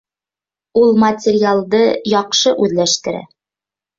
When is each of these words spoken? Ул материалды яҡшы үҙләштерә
Ул 0.83 0.95
материалды 1.03 1.83
яҡшы 2.13 2.53
үҙләштерә 2.65 3.21